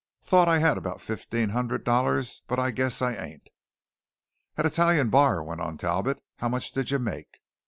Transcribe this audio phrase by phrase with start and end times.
[0.23, 3.49] Thought I had about fifteen hundred dollars, but I guess I ain't."
[4.57, 7.37] "At Italian Bar," went on Talbot, "how much did you make?"